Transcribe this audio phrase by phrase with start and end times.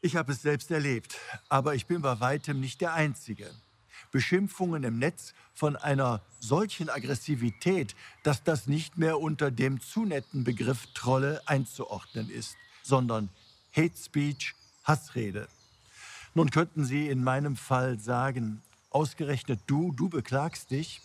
[0.00, 3.50] Ich habe es selbst erlebt, aber ich bin bei weitem nicht der Einzige.
[4.12, 10.44] Beschimpfungen im Netz von einer solchen Aggressivität, dass das nicht mehr unter dem zu netten
[10.44, 13.28] Begriff Trolle einzuordnen ist, sondern
[13.76, 15.48] Hate Speech, Hassrede.
[16.32, 21.00] Nun könnten Sie in meinem Fall sagen, ausgerechnet du, du beklagst dich.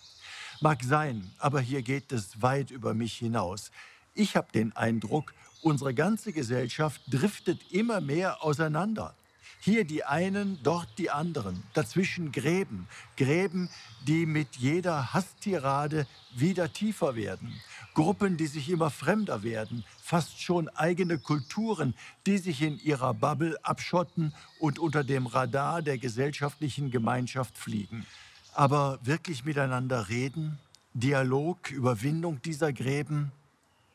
[0.61, 3.71] Mag sein, aber hier geht es weit über mich hinaus.
[4.13, 5.33] Ich habe den Eindruck,
[5.63, 9.15] unsere ganze Gesellschaft driftet immer mehr auseinander.
[9.59, 11.63] Hier die einen, dort die anderen.
[11.73, 12.87] Dazwischen Gräben.
[13.15, 13.69] Gräben,
[14.05, 16.05] die mit jeder Hasstirade
[16.35, 17.53] wieder tiefer werden.
[17.93, 19.85] Gruppen, die sich immer fremder werden.
[20.01, 21.93] Fast schon eigene Kulturen,
[22.25, 28.05] die sich in ihrer Bubble abschotten und unter dem Radar der gesellschaftlichen Gemeinschaft fliegen.
[28.53, 30.59] Aber wirklich miteinander reden?
[30.93, 33.31] Dialog, Überwindung dieser Gräben?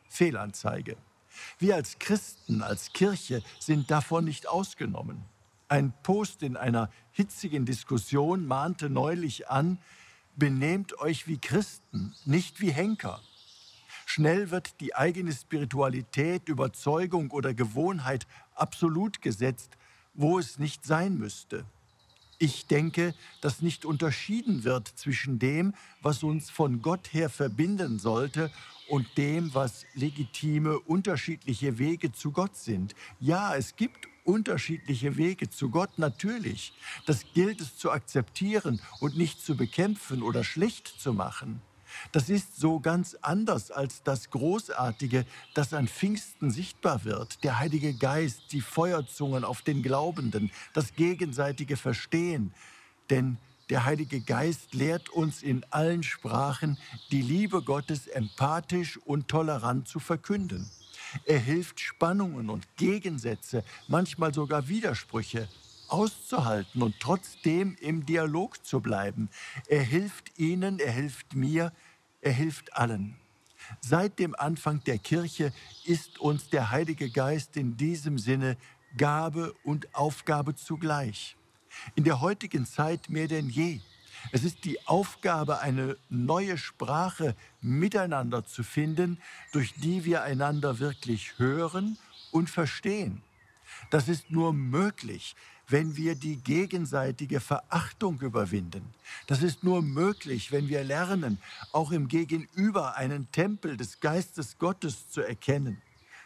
[0.09, 0.97] Fehlanzeige.
[1.59, 5.25] Wir als Christen, als Kirche sind davon nicht ausgenommen.
[5.69, 9.79] Ein Post in einer hitzigen Diskussion mahnte neulich an,
[10.37, 13.21] benehmt euch wie Christen, nicht wie Henker.
[14.07, 19.77] Schnell wird die eigene Spiritualität, Überzeugung oder Gewohnheit absolut gesetzt,
[20.15, 21.67] wo es nicht sein müsste.
[22.39, 28.51] Ich denke, dass nicht unterschieden wird zwischen dem, was uns von Gott her verbinden sollte,
[28.89, 32.95] und dem, was legitime, unterschiedliche Wege zu Gott sind.
[33.21, 36.73] Ja, es gibt unterschiedliche Wege zu Gott, natürlich.
[37.07, 41.63] Das gilt es zu akzeptieren und nicht zu bekämpfen oder schlecht zu machen.
[42.13, 47.43] Das ist so ganz anders als das Großartige, das an Pfingsten sichtbar wird.
[47.45, 52.53] Der Heilige Geist, die Feuerzungen auf den Glaubenden, das gegenseitige Verstehen.
[53.11, 53.39] Denn
[53.71, 56.79] der Heilige Geist lehrt uns in allen Sprachen,
[57.11, 60.71] die Liebe Gottes empathisch und tolerant zu verkünden.
[61.25, 65.49] Er hilft Spannungen und Gegensätze, manchmal sogar Widersprüche
[65.89, 69.29] auszuhalten und trotzdem im Dialog zu bleiben.
[69.67, 71.73] Er hilft ihnen, er hilft mir,
[72.21, 73.17] er hilft allen.
[73.81, 75.53] Seit dem Anfang der Kirche
[75.85, 78.57] ist uns der Heilige Geist in diesem Sinne
[78.97, 81.37] Gabe und Aufgabe zugleich.
[81.95, 83.81] In der heutigen Zeit mehr denn je.
[84.33, 89.21] Es ist die Aufgabe, eine neue Sprache miteinander zu finden,
[89.53, 91.99] durch die wir einander wirklich hören
[92.33, 93.23] und verstehen.
[93.91, 95.37] Das ist nur möglich,
[95.69, 98.83] wenn wir die gegenseitige Verachtung überwinden.
[99.27, 101.39] Das ist nur möglich, wenn wir lernen,
[101.73, 105.81] auch im Gegenüber einen Tempel des Geistes Gottes zu erkennen.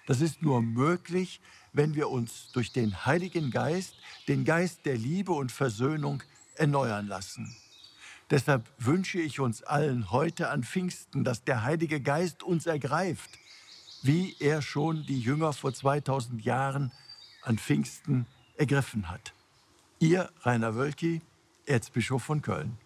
[0.06, 1.40] Das ist nur möglich,
[1.72, 3.94] wenn wir uns durch den Heiligen Geist,
[4.28, 6.22] den Geist der Liebe und Versöhnung
[6.56, 7.54] erneuern lassen.
[8.30, 13.30] Deshalb wünsche ich uns allen heute an Pfingsten, dass der Heilige Geist uns ergreift,
[14.02, 16.92] wie er schon die Jünger vor 2000 Jahren
[17.42, 18.26] an Pfingsten
[18.62, 19.32] ergriffen hat.
[19.98, 21.20] Ihr Rainer Wölki,
[21.66, 22.78] Erzbischof von Köln.